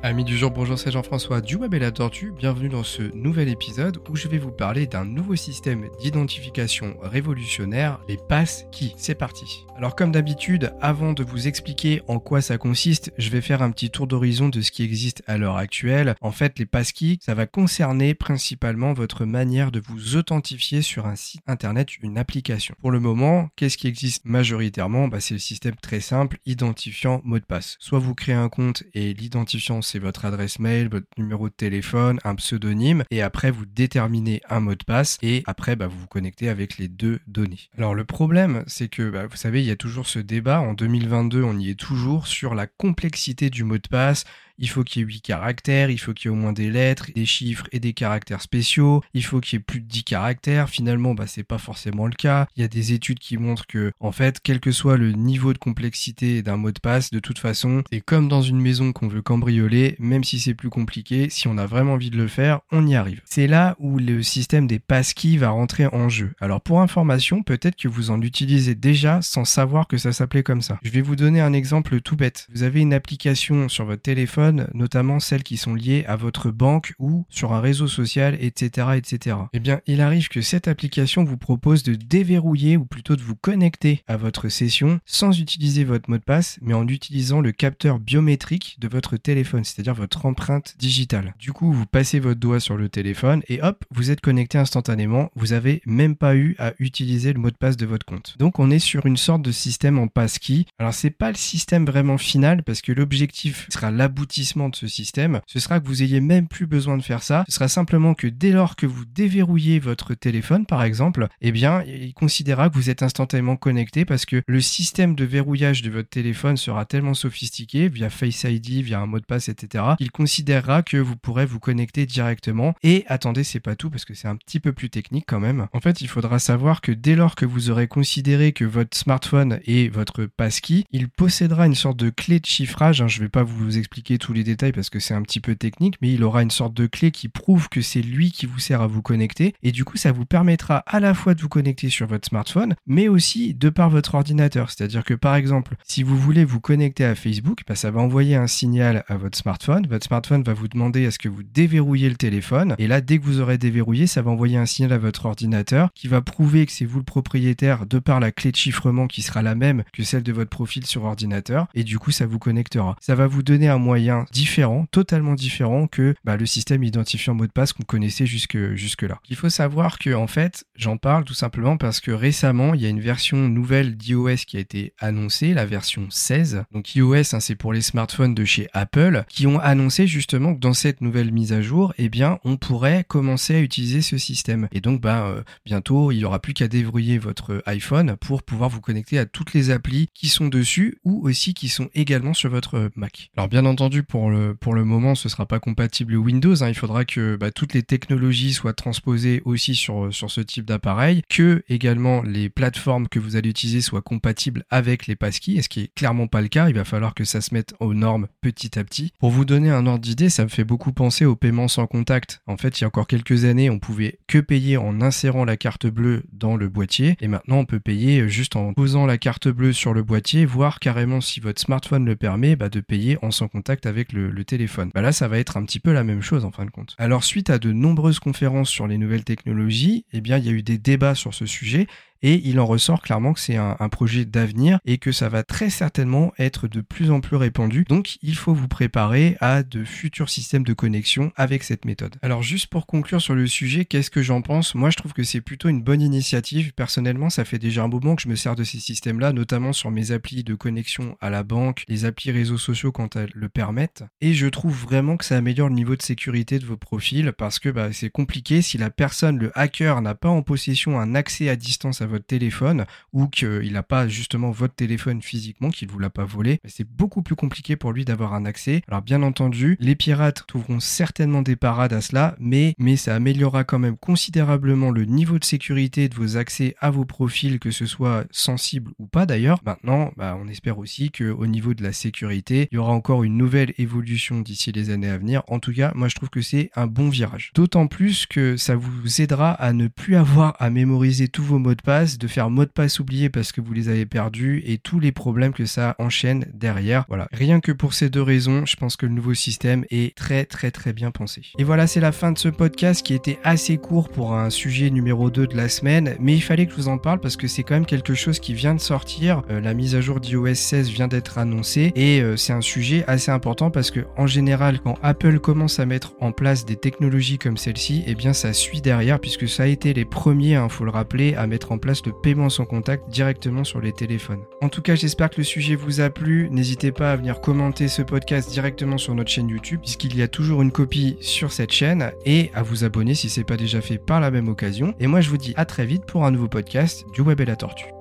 Amis 0.00 0.22
du 0.22 0.38
jour, 0.38 0.52
bonjour, 0.52 0.78
c'est 0.78 0.92
Jean-François 0.92 1.40
du 1.40 1.56
Web 1.56 1.74
et 1.74 1.80
la 1.80 1.90
Tortue. 1.90 2.30
Bienvenue 2.30 2.68
dans 2.68 2.84
ce 2.84 3.02
nouvel 3.16 3.48
épisode 3.48 3.98
où 4.08 4.14
je 4.14 4.28
vais 4.28 4.38
vous 4.38 4.52
parler 4.52 4.86
d'un 4.86 5.04
nouveau 5.04 5.34
système 5.34 5.88
d'identification 6.00 6.96
révolutionnaire, 7.02 7.98
les 8.08 8.16
passkey. 8.16 8.92
C'est 8.96 9.16
parti. 9.16 9.66
Alors 9.76 9.96
comme 9.96 10.12
d'habitude, 10.12 10.72
avant 10.80 11.14
de 11.14 11.24
vous 11.24 11.48
expliquer 11.48 12.00
en 12.06 12.20
quoi 12.20 12.40
ça 12.40 12.58
consiste, 12.58 13.12
je 13.18 13.28
vais 13.30 13.40
faire 13.40 13.60
un 13.60 13.72
petit 13.72 13.90
tour 13.90 14.06
d'horizon 14.06 14.48
de 14.48 14.60
ce 14.60 14.70
qui 14.70 14.84
existe 14.84 15.24
à 15.26 15.36
l'heure 15.36 15.56
actuelle. 15.56 16.14
En 16.20 16.30
fait, 16.30 16.60
les 16.60 16.66
passkey, 16.66 17.18
ça 17.20 17.34
va 17.34 17.46
concerner 17.46 18.14
principalement 18.14 18.92
votre 18.92 19.24
manière 19.24 19.72
de 19.72 19.80
vous 19.80 20.14
authentifier 20.14 20.80
sur 20.80 21.06
un 21.06 21.16
site 21.16 21.42
internet, 21.48 21.88
une 22.02 22.18
application. 22.18 22.76
Pour 22.80 22.92
le 22.92 23.00
moment, 23.00 23.48
qu'est-ce 23.56 23.76
qui 23.76 23.88
existe 23.88 24.24
majoritairement? 24.26 25.08
Bah, 25.08 25.18
C'est 25.18 25.34
le 25.34 25.40
système 25.40 25.74
très 25.74 26.00
simple, 26.00 26.38
identifiant 26.46 27.20
mot 27.24 27.40
de 27.40 27.44
passe. 27.44 27.76
Soit 27.80 27.98
vous 27.98 28.14
créez 28.14 28.36
un 28.36 28.48
compte 28.48 28.84
et 28.94 29.12
l'identifiant 29.12 29.82
c'est 29.88 29.98
votre 29.98 30.26
adresse 30.26 30.58
mail, 30.58 30.88
votre 30.88 31.06
numéro 31.16 31.48
de 31.48 31.54
téléphone, 31.54 32.18
un 32.24 32.34
pseudonyme, 32.34 33.04
et 33.10 33.22
après 33.22 33.50
vous 33.50 33.64
déterminez 33.64 34.42
un 34.48 34.60
mot 34.60 34.74
de 34.74 34.84
passe, 34.84 35.18
et 35.22 35.42
après 35.46 35.76
bah, 35.76 35.86
vous 35.86 35.98
vous 35.98 36.06
connectez 36.06 36.48
avec 36.48 36.76
les 36.76 36.88
deux 36.88 37.20
données. 37.26 37.70
Alors 37.76 37.94
le 37.94 38.04
problème, 38.04 38.64
c'est 38.66 38.88
que 38.88 39.08
bah, 39.08 39.26
vous 39.26 39.36
savez, 39.36 39.62
il 39.62 39.66
y 39.66 39.70
a 39.70 39.76
toujours 39.76 40.06
ce 40.06 40.18
débat, 40.18 40.60
en 40.60 40.74
2022 40.74 41.42
on 41.42 41.58
y 41.58 41.70
est 41.70 41.78
toujours, 41.78 42.26
sur 42.26 42.54
la 42.54 42.66
complexité 42.66 43.48
du 43.48 43.64
mot 43.64 43.78
de 43.78 43.88
passe, 43.88 44.24
il 44.58 44.68
faut 44.68 44.82
qu'il 44.82 45.00
y 45.00 45.04
ait 45.04 45.06
8 45.08 45.20
caractères, 45.20 45.90
il 45.90 45.98
faut 45.98 46.12
qu'il 46.12 46.30
y 46.30 46.34
ait 46.34 46.36
au 46.36 46.40
moins 46.40 46.52
des 46.52 46.70
lettres, 46.70 47.10
des 47.14 47.26
chiffres 47.26 47.66
et 47.72 47.80
des 47.80 47.92
caractères 47.92 48.42
spéciaux, 48.42 49.02
il 49.14 49.24
faut 49.24 49.40
qu'il 49.40 49.58
y 49.58 49.60
ait 49.60 49.64
plus 49.64 49.80
de 49.80 49.86
10 49.86 50.04
caractères. 50.04 50.68
Finalement, 50.68 51.14
bah, 51.14 51.26
c'est 51.26 51.44
pas 51.44 51.58
forcément 51.58 52.06
le 52.06 52.14
cas. 52.14 52.46
Il 52.56 52.62
y 52.62 52.64
a 52.64 52.68
des 52.68 52.92
études 52.92 53.18
qui 53.18 53.36
montrent 53.36 53.66
que, 53.66 53.92
en 54.00 54.12
fait, 54.12 54.40
quel 54.42 54.60
que 54.60 54.72
soit 54.72 54.96
le 54.96 55.12
niveau 55.12 55.52
de 55.52 55.58
complexité 55.58 56.42
d'un 56.42 56.56
mot 56.56 56.70
de 56.70 56.80
passe, 56.80 57.10
de 57.10 57.20
toute 57.20 57.38
façon, 57.38 57.82
c'est 57.90 58.00
comme 58.00 58.28
dans 58.28 58.42
une 58.42 58.60
maison 58.60 58.92
qu'on 58.92 59.08
veut 59.08 59.22
cambrioler, 59.22 59.96
même 59.98 60.24
si 60.24 60.40
c'est 60.40 60.54
plus 60.54 60.70
compliqué, 60.70 61.30
si 61.30 61.48
on 61.48 61.58
a 61.58 61.66
vraiment 61.66 61.94
envie 61.94 62.10
de 62.10 62.16
le 62.16 62.28
faire, 62.28 62.60
on 62.70 62.86
y 62.86 62.94
arrive. 62.94 63.22
C'est 63.24 63.46
là 63.46 63.76
où 63.78 63.98
le 63.98 64.22
système 64.22 64.66
des 64.66 64.78
passkeys 64.78 65.36
va 65.36 65.50
rentrer 65.50 65.86
en 65.86 66.08
jeu. 66.08 66.32
Alors, 66.40 66.60
pour 66.60 66.80
information, 66.80 67.42
peut-être 67.42 67.76
que 67.76 67.88
vous 67.88 68.10
en 68.10 68.20
utilisez 68.22 68.74
déjà 68.74 69.22
sans 69.22 69.44
savoir 69.44 69.86
que 69.86 69.98
ça 69.98 70.12
s'appelait 70.12 70.42
comme 70.42 70.62
ça. 70.62 70.78
Je 70.82 70.90
vais 70.90 71.00
vous 71.00 71.16
donner 71.16 71.40
un 71.40 71.52
exemple 71.52 72.00
tout 72.00 72.16
bête. 72.16 72.46
Vous 72.54 72.62
avez 72.62 72.80
une 72.80 72.94
application 72.94 73.68
sur 73.68 73.84
votre 73.84 74.02
téléphone 74.02 74.47
notamment 74.52 75.20
celles 75.20 75.42
qui 75.42 75.56
sont 75.56 75.74
liées 75.74 76.04
à 76.06 76.16
votre 76.16 76.50
banque 76.50 76.94
ou 76.98 77.24
sur 77.28 77.52
un 77.52 77.60
réseau 77.60 77.88
social, 77.88 78.36
etc., 78.40 78.88
etc. 78.96 79.36
Eh 79.52 79.60
bien, 79.60 79.80
il 79.86 80.00
arrive 80.00 80.28
que 80.28 80.40
cette 80.40 80.68
application 80.68 81.24
vous 81.24 81.36
propose 81.36 81.82
de 81.82 81.94
déverrouiller 81.94 82.76
ou 82.76 82.84
plutôt 82.84 83.16
de 83.16 83.22
vous 83.22 83.36
connecter 83.36 84.02
à 84.06 84.16
votre 84.16 84.48
session 84.48 85.00
sans 85.06 85.38
utiliser 85.40 85.84
votre 85.84 86.10
mot 86.10 86.18
de 86.18 86.22
passe, 86.22 86.58
mais 86.62 86.74
en 86.74 86.86
utilisant 86.86 87.40
le 87.40 87.52
capteur 87.52 87.98
biométrique 87.98 88.76
de 88.80 88.88
votre 88.88 89.16
téléphone, 89.16 89.64
c'est-à-dire 89.64 89.94
votre 89.94 90.26
empreinte 90.26 90.74
digitale. 90.78 91.34
Du 91.38 91.52
coup, 91.52 91.72
vous 91.72 91.86
passez 91.86 92.20
votre 92.20 92.40
doigt 92.40 92.60
sur 92.60 92.76
le 92.76 92.88
téléphone 92.88 93.42
et 93.48 93.62
hop, 93.62 93.84
vous 93.90 94.10
êtes 94.10 94.20
connecté 94.20 94.58
instantanément. 94.58 95.30
Vous 95.34 95.52
avez 95.52 95.82
même 95.86 96.16
pas 96.16 96.34
eu 96.36 96.54
à 96.58 96.72
utiliser 96.78 97.32
le 97.32 97.40
mot 97.40 97.50
de 97.50 97.56
passe 97.56 97.76
de 97.76 97.86
votre 97.86 98.06
compte. 98.06 98.36
Donc, 98.38 98.58
on 98.58 98.70
est 98.70 98.78
sur 98.78 99.06
une 99.06 99.16
sorte 99.16 99.42
de 99.42 99.52
système 99.52 99.98
en 99.98 100.08
passkey. 100.08 100.64
Alors, 100.78 100.94
c'est 100.94 101.10
pas 101.10 101.30
le 101.30 101.36
système 101.36 101.84
vraiment 101.84 102.18
final 102.18 102.62
parce 102.62 102.80
que 102.80 102.92
l'objectif 102.92 103.66
sera 103.70 103.90
l'aboutissement 103.90 104.37
de 104.38 104.76
ce 104.76 104.86
système, 104.86 105.40
ce 105.46 105.58
sera 105.58 105.80
que 105.80 105.86
vous 105.86 106.02
ayez 106.02 106.20
même 106.20 106.48
plus 106.48 106.66
besoin 106.66 106.96
de 106.96 107.02
faire 107.02 107.22
ça. 107.22 107.44
Ce 107.48 107.54
sera 107.54 107.68
simplement 107.68 108.14
que 108.14 108.26
dès 108.26 108.52
lors 108.52 108.76
que 108.76 108.86
vous 108.86 109.04
déverrouillez 109.04 109.78
votre 109.78 110.14
téléphone, 110.14 110.66
par 110.66 110.82
exemple, 110.82 111.28
eh 111.40 111.52
bien, 111.52 111.82
il 111.82 112.14
considérera 112.14 112.68
que 112.68 112.74
vous 112.74 112.90
êtes 112.90 113.02
instantanément 113.02 113.56
connecté 113.56 114.04
parce 114.04 114.26
que 114.26 114.42
le 114.46 114.60
système 114.60 115.14
de 115.14 115.24
verrouillage 115.24 115.82
de 115.82 115.90
votre 115.90 116.08
téléphone 116.08 116.56
sera 116.56 116.84
tellement 116.84 117.14
sophistiqué 117.14 117.88
via 117.88 118.10
Face 118.10 118.44
ID, 118.44 118.82
via 118.82 119.00
un 119.00 119.06
mot 119.06 119.20
de 119.20 119.24
passe, 119.24 119.48
etc. 119.48 119.84
qu'il 119.98 120.10
considérera 120.10 120.82
que 120.82 120.96
vous 120.96 121.16
pourrez 121.16 121.46
vous 121.46 121.60
connecter 121.60 122.06
directement. 122.06 122.74
Et 122.82 123.04
attendez, 123.08 123.44
c'est 123.44 123.60
pas 123.60 123.76
tout 123.76 123.90
parce 123.90 124.04
que 124.04 124.14
c'est 124.14 124.28
un 124.28 124.36
petit 124.36 124.60
peu 124.60 124.72
plus 124.72 124.90
technique 124.90 125.24
quand 125.26 125.40
même. 125.40 125.66
En 125.72 125.80
fait, 125.80 126.00
il 126.00 126.08
faudra 126.08 126.38
savoir 126.38 126.80
que 126.80 126.92
dès 126.92 127.16
lors 127.16 127.34
que 127.34 127.46
vous 127.46 127.70
aurez 127.70 127.88
considéré 127.88 128.52
que 128.52 128.64
votre 128.64 128.96
smartphone 128.96 129.60
est 129.66 129.92
votre 129.92 130.26
passkey, 130.26 130.84
il 130.92 131.08
possédera 131.08 131.66
une 131.66 131.74
sorte 131.74 131.98
de 131.98 132.10
clé 132.10 132.40
de 132.40 132.46
chiffrage. 132.46 133.02
Hein, 133.02 133.08
je 133.08 133.20
vais 133.20 133.28
pas 133.28 133.42
vous 133.42 133.78
expliquer 133.78 134.18
tout 134.18 134.27
les 134.32 134.44
détails 134.44 134.72
parce 134.72 134.90
que 134.90 135.00
c'est 135.00 135.14
un 135.14 135.22
petit 135.22 135.40
peu 135.40 135.54
technique, 135.54 135.96
mais 136.00 136.12
il 136.12 136.24
aura 136.24 136.42
une 136.42 136.50
sorte 136.50 136.74
de 136.74 136.86
clé 136.86 137.10
qui 137.10 137.28
prouve 137.28 137.68
que 137.68 137.82
c'est 137.82 138.02
lui 138.02 138.30
qui 138.30 138.46
vous 138.46 138.58
sert 138.58 138.82
à 138.82 138.86
vous 138.86 139.02
connecter. 139.02 139.54
Et 139.62 139.72
du 139.72 139.84
coup, 139.84 139.96
ça 139.96 140.12
vous 140.12 140.24
permettra 140.24 140.78
à 140.86 141.00
la 141.00 141.14
fois 141.14 141.34
de 141.34 141.40
vous 141.40 141.48
connecter 141.48 141.90
sur 141.90 142.06
votre 142.06 142.28
smartphone, 142.28 142.74
mais 142.86 143.08
aussi 143.08 143.54
de 143.54 143.68
par 143.68 143.90
votre 143.90 144.14
ordinateur. 144.14 144.70
C'est-à-dire 144.70 145.04
que 145.04 145.14
par 145.14 145.34
exemple, 145.34 145.76
si 145.84 146.02
vous 146.02 146.16
voulez 146.16 146.44
vous 146.44 146.60
connecter 146.60 147.04
à 147.04 147.14
Facebook, 147.14 147.60
bah, 147.66 147.74
ça 147.74 147.90
va 147.90 148.00
envoyer 148.00 148.36
un 148.36 148.46
signal 148.46 149.04
à 149.08 149.16
votre 149.16 149.38
smartphone. 149.38 149.86
Votre 149.88 150.06
smartphone 150.06 150.42
va 150.42 150.54
vous 150.54 150.68
demander 150.68 151.06
à 151.06 151.10
ce 151.10 151.18
que 151.18 151.28
vous 151.28 151.42
déverrouillez 151.42 152.08
le 152.08 152.16
téléphone. 152.16 152.74
Et 152.78 152.86
là, 152.86 153.00
dès 153.00 153.18
que 153.18 153.24
vous 153.24 153.40
aurez 153.40 153.58
déverrouillé, 153.58 154.06
ça 154.06 154.22
va 154.22 154.30
envoyer 154.30 154.56
un 154.56 154.66
signal 154.66 154.92
à 154.92 154.98
votre 154.98 155.26
ordinateur 155.26 155.90
qui 155.94 156.08
va 156.08 156.20
prouver 156.20 156.66
que 156.66 156.72
c'est 156.72 156.84
vous 156.84 156.98
le 156.98 157.04
propriétaire 157.04 157.86
de 157.86 157.98
par 157.98 158.20
la 158.20 158.32
clé 158.32 158.50
de 158.50 158.56
chiffrement 158.56 159.06
qui 159.06 159.22
sera 159.22 159.42
la 159.42 159.54
même 159.54 159.84
que 159.92 160.02
celle 160.02 160.22
de 160.22 160.32
votre 160.32 160.50
profil 160.50 160.86
sur 160.86 161.04
ordinateur. 161.04 161.66
Et 161.74 161.84
du 161.84 161.98
coup, 161.98 162.10
ça 162.10 162.26
vous 162.26 162.38
connectera. 162.38 162.96
Ça 163.00 163.14
va 163.14 163.26
vous 163.26 163.42
donner 163.42 163.68
un 163.68 163.78
moyen 163.78 164.07
différent, 164.32 164.86
totalement 164.90 165.34
différent 165.34 165.86
que 165.86 166.14
bah, 166.24 166.36
le 166.36 166.46
système 166.46 166.82
identifiant 166.82 167.34
mot 167.34 167.46
de 167.46 167.52
passe 167.52 167.72
qu'on 167.72 167.84
connaissait 167.84 168.26
jusque, 168.26 168.74
jusque 168.74 169.02
là. 169.02 169.20
Il 169.28 169.36
faut 169.36 169.50
savoir 169.50 169.98
que 169.98 170.14
en 170.14 170.26
fait, 170.26 170.64
j'en 170.74 170.96
parle 170.96 171.24
tout 171.24 171.34
simplement 171.34 171.76
parce 171.76 172.00
que 172.00 172.10
récemment, 172.10 172.74
il 172.74 172.82
y 172.82 172.86
a 172.86 172.88
une 172.88 173.00
version 173.00 173.36
nouvelle 173.48 173.96
d'iOS 173.96 174.44
qui 174.46 174.56
a 174.56 174.60
été 174.60 174.92
annoncée, 174.98 175.54
la 175.54 175.66
version 175.66 176.06
16. 176.10 176.64
Donc 176.72 176.94
iOS, 176.94 177.34
hein, 177.34 177.40
c'est 177.40 177.54
pour 177.54 177.72
les 177.72 177.82
smartphones 177.82 178.34
de 178.34 178.44
chez 178.44 178.68
Apple, 178.72 179.24
qui 179.28 179.46
ont 179.46 179.58
annoncé 179.58 180.06
justement 180.06 180.54
que 180.54 180.60
dans 180.60 180.72
cette 180.72 181.00
nouvelle 181.00 181.32
mise 181.32 181.52
à 181.52 181.62
jour, 181.62 181.92
eh 181.98 182.08
bien, 182.08 182.38
on 182.44 182.56
pourrait 182.56 183.04
commencer 183.06 183.54
à 183.54 183.60
utiliser 183.60 184.02
ce 184.02 184.18
système. 184.18 184.68
Et 184.72 184.80
donc, 184.80 185.00
bah, 185.00 185.26
euh, 185.26 185.42
bientôt, 185.64 186.12
il 186.12 186.18
n'y 186.18 186.24
aura 186.24 186.38
plus 186.38 186.54
qu'à 186.54 186.68
déverrouiller 186.68 187.18
votre 187.18 187.62
iPhone 187.66 188.16
pour 188.20 188.42
pouvoir 188.42 188.70
vous 188.70 188.80
connecter 188.80 189.18
à 189.18 189.26
toutes 189.26 189.54
les 189.54 189.70
applis 189.70 190.08
qui 190.14 190.28
sont 190.28 190.48
dessus 190.48 190.98
ou 191.04 191.26
aussi 191.26 191.54
qui 191.54 191.68
sont 191.68 191.88
également 191.94 192.34
sur 192.34 192.50
votre 192.50 192.90
Mac. 192.96 193.30
Alors, 193.36 193.48
bien 193.48 193.64
entendu, 193.66 193.97
pour 194.02 194.30
le, 194.30 194.54
pour 194.54 194.74
le 194.74 194.84
moment, 194.84 195.14
ce 195.14 195.28
sera 195.28 195.46
pas 195.46 195.60
compatible 195.60 196.16
Windows. 196.16 196.62
Hein. 196.62 196.68
Il 196.68 196.74
faudra 196.74 197.04
que 197.04 197.36
bah, 197.36 197.50
toutes 197.50 197.74
les 197.74 197.82
technologies 197.82 198.52
soient 198.52 198.72
transposées 198.72 199.42
aussi 199.44 199.74
sur, 199.74 200.12
sur 200.12 200.30
ce 200.30 200.40
type 200.40 200.64
d'appareil, 200.64 201.22
que 201.28 201.62
également 201.68 202.22
les 202.22 202.48
plateformes 202.48 203.08
que 203.08 203.18
vous 203.18 203.36
allez 203.36 203.50
utiliser 203.50 203.80
soient 203.80 204.02
compatibles 204.02 204.64
avec 204.70 205.06
les 205.06 205.16
passkeys, 205.16 205.62
ce 205.62 205.68
qui 205.68 205.80
est 205.80 205.94
clairement 205.94 206.26
pas 206.26 206.40
le 206.40 206.48
cas. 206.48 206.68
Il 206.68 206.74
va 206.74 206.84
falloir 206.84 207.14
que 207.14 207.24
ça 207.24 207.40
se 207.40 207.54
mette 207.54 207.74
aux 207.80 207.94
normes 207.94 208.28
petit 208.40 208.78
à 208.78 208.84
petit. 208.84 209.12
Pour 209.18 209.30
vous 209.30 209.44
donner 209.44 209.70
un 209.70 209.86
ordre 209.86 210.00
d'idée, 210.00 210.30
ça 210.30 210.44
me 210.44 210.48
fait 210.48 210.64
beaucoup 210.64 210.92
penser 210.92 211.24
au 211.24 211.36
paiement 211.36 211.68
sans 211.68 211.86
contact. 211.86 212.40
En 212.46 212.56
fait, 212.56 212.78
il 212.78 212.82
y 212.82 212.84
a 212.84 212.88
encore 212.88 213.06
quelques 213.06 213.44
années, 213.44 213.70
on 213.70 213.78
pouvait 213.78 214.18
que 214.26 214.38
payer 214.38 214.76
en 214.76 215.00
insérant 215.00 215.44
la 215.44 215.56
carte 215.56 215.86
bleue 215.86 216.24
dans 216.32 216.56
le 216.56 216.68
boîtier, 216.68 217.16
et 217.20 217.28
maintenant 217.28 217.58
on 217.58 217.64
peut 217.64 217.80
payer 217.80 218.28
juste 218.28 218.56
en 218.56 218.72
posant 218.74 219.06
la 219.06 219.18
carte 219.18 219.48
bleue 219.48 219.72
sur 219.72 219.94
le 219.94 220.02
boîtier, 220.02 220.44
voire 220.44 220.80
carrément 220.80 221.20
si 221.20 221.40
votre 221.40 221.60
smartphone 221.60 222.04
le 222.04 222.16
permet, 222.16 222.56
bah, 222.56 222.68
de 222.68 222.80
payer 222.80 223.18
en 223.22 223.30
sans 223.30 223.48
contact 223.48 223.86
avec 223.88 224.12
le, 224.12 224.44
téléphone. 224.44 224.90
Bah 224.94 225.02
là, 225.02 225.12
ça 225.12 225.26
va 225.26 225.38
être 225.38 225.56
un 225.56 225.64
petit 225.64 225.80
peu 225.80 225.92
la 225.92 226.04
même 226.04 226.22
chose 226.22 226.44
en 226.44 226.52
fin 226.52 226.64
de 226.64 226.70
compte. 226.70 226.94
Alors, 226.98 227.24
suite 227.24 227.50
à 227.50 227.58
de 227.58 227.72
nombreuses 227.72 228.20
conférences 228.20 228.70
sur 228.70 228.86
les 228.86 228.98
nouvelles 228.98 229.24
technologies, 229.24 230.04
eh 230.12 230.20
bien, 230.20 230.38
il 230.38 230.46
y 230.46 230.48
a 230.48 230.52
eu 230.52 230.62
des 230.62 230.78
débats 230.78 231.14
sur 231.14 231.34
ce 231.34 231.44
sujet 231.44 231.86
et 232.22 232.40
il 232.44 232.60
en 232.60 232.66
ressort 232.66 233.02
clairement 233.02 233.32
que 233.32 233.40
c'est 233.40 233.56
un, 233.56 233.76
projet 233.88 234.26
d'avenir 234.26 234.78
et 234.84 234.98
que 234.98 235.12
ça 235.12 235.30
va 235.30 235.42
très 235.42 235.70
certainement 235.70 236.32
être 236.38 236.68
de 236.68 236.82
plus 236.82 237.10
en 237.10 237.20
plus 237.20 237.36
répandu. 237.36 237.84
Donc 237.88 238.18
il 238.22 238.36
faut 238.36 238.52
vous 238.52 238.68
préparer 238.68 239.36
à 239.40 239.62
de 239.62 239.82
futurs 239.82 240.28
systèmes 240.28 240.62
de 240.62 240.74
connexion 240.74 241.32
avec 241.36 241.62
cette 241.62 241.86
méthode. 241.86 242.16
Alors 242.20 242.42
juste 242.42 242.66
pour 242.66 242.86
conclure 242.86 243.22
sur 243.22 243.34
le 243.34 243.46
sujet, 243.46 243.86
qu'est-ce 243.86 244.10
que 244.10 244.22
j'en 244.22 244.42
pense? 244.42 244.74
Moi 244.74 244.90
je 244.90 244.96
trouve 244.96 245.14
que 245.14 245.22
c'est 245.22 245.40
plutôt 245.40 245.68
une 245.68 245.82
bonne 245.82 246.02
initiative. 246.02 246.72
Personnellement, 246.74 247.30
ça 247.30 247.44
fait 247.44 247.58
déjà 247.58 247.82
un 247.82 247.88
moment 247.88 248.14
que 248.14 248.22
je 248.22 248.28
me 248.28 248.36
sers 248.36 248.56
de 248.56 248.64
ces 248.64 248.78
systèmes-là, 248.78 249.32
notamment 249.32 249.72
sur 249.72 249.90
mes 249.90 250.12
applis 250.12 250.44
de 250.44 250.54
connexion 250.54 251.16
à 251.20 251.30
la 251.30 251.42
banque, 251.42 251.84
les 251.88 252.04
applis 252.04 252.30
réseaux 252.30 252.58
sociaux 252.58 252.92
quand 252.92 253.16
elles 253.16 253.32
le 253.34 253.48
permettent. 253.48 254.04
Et 254.20 254.34
je 254.34 254.46
trouve 254.46 254.76
vraiment 254.76 255.16
que 255.16 255.24
ça 255.24 255.36
améliore 255.36 255.68
le 255.68 255.74
niveau 255.74 255.96
de 255.96 256.02
sécurité 256.02 256.58
de 256.58 256.66
vos 256.66 256.76
profils 256.76 257.32
parce 257.32 257.58
que 257.58 257.68
bah, 257.70 257.92
c'est 257.92 258.10
compliqué 258.10 258.60
si 258.60 258.76
la 258.76 258.90
personne, 258.90 259.38
le 259.38 259.50
hacker, 259.58 260.02
n'a 260.02 260.14
pas 260.14 260.28
en 260.28 260.42
possession 260.42 261.00
un 261.00 261.14
accès 261.14 261.48
à 261.48 261.56
distance 261.56 262.02
à 262.02 262.07
votre 262.08 262.26
téléphone 262.26 262.84
ou 263.12 263.28
qu'il 263.28 263.72
n'a 263.72 263.82
pas 263.84 264.08
justement 264.08 264.50
votre 264.50 264.74
téléphone 264.74 265.22
physiquement, 265.22 265.70
qu'il 265.70 265.88
vous 265.88 265.98
l'a 265.98 266.10
pas 266.10 266.24
volé, 266.24 266.58
c'est 266.64 266.88
beaucoup 266.88 267.22
plus 267.22 267.36
compliqué 267.36 267.76
pour 267.76 267.92
lui 267.92 268.04
d'avoir 268.04 268.34
un 268.34 268.44
accès. 268.44 268.82
Alors 268.88 269.02
bien 269.02 269.22
entendu, 269.22 269.76
les 269.80 269.94
pirates 269.94 270.44
trouveront 270.46 270.80
certainement 270.80 271.42
des 271.42 271.56
parades 271.56 271.92
à 271.92 272.00
cela, 272.00 272.34
mais, 272.40 272.74
mais 272.78 272.96
ça 272.96 273.14
améliorera 273.14 273.64
quand 273.64 273.78
même 273.78 273.96
considérablement 273.96 274.90
le 274.90 275.04
niveau 275.04 275.38
de 275.38 275.44
sécurité 275.44 276.08
de 276.08 276.14
vos 276.14 276.36
accès 276.36 276.74
à 276.80 276.90
vos 276.90 277.04
profils, 277.04 277.58
que 277.58 277.70
ce 277.70 277.86
soit 277.86 278.24
sensible 278.30 278.92
ou 278.98 279.06
pas 279.06 279.26
d'ailleurs. 279.26 279.60
Maintenant, 279.64 280.12
bah, 280.16 280.36
on 280.40 280.48
espère 280.48 280.78
aussi 280.78 281.10
qu'au 281.10 281.46
niveau 281.46 281.74
de 281.74 281.82
la 281.82 281.92
sécurité, 281.92 282.68
il 282.72 282.76
y 282.76 282.78
aura 282.78 282.92
encore 282.92 283.24
une 283.24 283.36
nouvelle 283.36 283.74
évolution 283.78 284.40
d'ici 284.40 284.72
les 284.72 284.90
années 284.90 285.10
à 285.10 285.18
venir. 285.18 285.42
En 285.48 285.58
tout 285.58 285.72
cas, 285.72 285.92
moi 285.94 286.08
je 286.08 286.14
trouve 286.14 286.30
que 286.30 286.42
c'est 286.42 286.70
un 286.74 286.86
bon 286.86 287.08
virage. 287.08 287.52
D'autant 287.54 287.86
plus 287.86 288.26
que 288.26 288.56
ça 288.56 288.76
vous 288.76 289.20
aidera 289.20 289.50
à 289.52 289.72
ne 289.72 289.88
plus 289.88 290.16
avoir 290.16 290.56
à 290.58 290.70
mémoriser 290.70 291.28
tous 291.28 291.42
vos 291.42 291.58
mots 291.58 291.74
de 291.74 291.82
passe 291.82 291.97
de 292.04 292.28
faire 292.28 292.50
mot 292.50 292.64
de 292.64 292.70
passe 292.70 293.00
oublié 293.00 293.28
parce 293.28 293.52
que 293.52 293.60
vous 293.60 293.72
les 293.72 293.88
avez 293.88 294.06
perdus 294.06 294.62
et 294.66 294.78
tous 294.78 295.00
les 295.00 295.12
problèmes 295.12 295.52
que 295.52 295.66
ça 295.66 295.96
enchaîne 295.98 296.46
derrière. 296.54 297.04
Voilà, 297.08 297.28
rien 297.32 297.60
que 297.60 297.72
pour 297.72 297.94
ces 297.94 298.08
deux 298.08 298.22
raisons, 298.22 298.64
je 298.66 298.76
pense 298.76 298.96
que 298.96 299.06
le 299.06 299.12
nouveau 299.12 299.34
système 299.34 299.84
est 299.90 300.14
très 300.14 300.44
très 300.44 300.70
très 300.70 300.92
bien 300.92 301.10
pensé. 301.10 301.42
Et 301.58 301.64
voilà, 301.64 301.86
c'est 301.86 302.00
la 302.00 302.12
fin 302.12 302.32
de 302.32 302.38
ce 302.38 302.48
podcast 302.48 303.04
qui 303.04 303.14
était 303.14 303.38
assez 303.42 303.78
court 303.78 304.08
pour 304.08 304.34
un 304.34 304.50
sujet 304.50 304.90
numéro 304.90 305.30
2 305.30 305.46
de 305.48 305.56
la 305.56 305.68
semaine, 305.68 306.16
mais 306.20 306.34
il 306.34 306.40
fallait 306.40 306.66
que 306.66 306.72
je 306.72 306.76
vous 306.76 306.88
en 306.88 306.98
parle 306.98 307.20
parce 307.20 307.36
que 307.36 307.48
c'est 307.48 307.62
quand 307.62 307.74
même 307.74 307.86
quelque 307.86 308.14
chose 308.14 308.38
qui 308.38 308.54
vient 308.54 308.74
de 308.74 308.80
sortir. 308.80 309.42
Euh, 309.50 309.60
la 309.60 309.74
mise 309.74 309.94
à 309.94 310.00
jour 310.00 310.20
d'iOS 310.20 310.54
16 310.54 310.90
vient 310.90 311.08
d'être 311.08 311.38
annoncée 311.38 311.92
et 311.96 312.20
euh, 312.20 312.36
c'est 312.36 312.52
un 312.52 312.60
sujet 312.60 313.04
assez 313.08 313.30
important 313.30 313.70
parce 313.70 313.90
que 313.90 314.06
en 314.16 314.26
général, 314.26 314.80
quand 314.80 314.96
Apple 315.02 315.40
commence 315.40 315.80
à 315.80 315.86
mettre 315.86 316.14
en 316.20 316.32
place 316.32 316.64
des 316.64 316.76
technologies 316.76 317.38
comme 317.38 317.56
celle-ci, 317.56 318.04
eh 318.06 318.14
bien 318.14 318.32
ça 318.32 318.52
suit 318.52 318.80
derrière 318.80 319.18
puisque 319.20 319.48
ça 319.48 319.64
a 319.64 319.66
été 319.66 319.94
les 319.94 320.04
premiers, 320.04 320.50
il 320.50 320.54
hein, 320.54 320.68
faut 320.68 320.84
le 320.84 320.90
rappeler, 320.90 321.34
à 321.34 321.46
mettre 321.46 321.72
en 321.72 321.78
le 322.06 322.12
paiement 322.12 322.48
sans 322.48 322.64
contact 322.64 323.08
directement 323.08 323.64
sur 323.64 323.80
les 323.80 323.92
téléphones. 323.92 324.42
En 324.60 324.68
tout 324.68 324.82
cas, 324.82 324.94
j'espère 324.94 325.30
que 325.30 325.38
le 325.38 325.44
sujet 325.44 325.74
vous 325.74 326.00
a 326.00 326.10
plu. 326.10 326.48
N'hésitez 326.50 326.92
pas 326.92 327.12
à 327.12 327.16
venir 327.16 327.40
commenter 327.40 327.88
ce 327.88 328.02
podcast 328.02 328.50
directement 328.50 328.98
sur 328.98 329.14
notre 329.14 329.30
chaîne 329.30 329.48
YouTube 329.48 329.80
puisqu'il 329.80 330.16
y 330.16 330.22
a 330.22 330.28
toujours 330.28 330.62
une 330.62 330.72
copie 330.72 331.16
sur 331.20 331.52
cette 331.52 331.72
chaîne 331.72 332.12
et 332.24 332.50
à 332.54 332.62
vous 332.62 332.84
abonner 332.84 333.14
si 333.14 333.28
ce 333.30 333.40
n'est 333.40 333.44
pas 333.44 333.56
déjà 333.56 333.80
fait 333.80 333.98
par 333.98 334.20
la 334.20 334.30
même 334.30 334.48
occasion. 334.48 334.94
Et 335.00 335.06
moi, 335.06 335.20
je 335.20 335.30
vous 335.30 335.38
dis 335.38 335.54
à 335.56 335.64
très 335.64 335.86
vite 335.86 336.04
pour 336.04 336.24
un 336.24 336.30
nouveau 336.30 336.48
podcast 336.48 337.04
du 337.12 337.20
Web 337.20 337.40
et 337.40 337.44
la 337.44 337.56
Tortue. 337.56 337.97